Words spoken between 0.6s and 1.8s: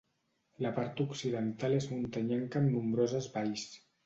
La part occidental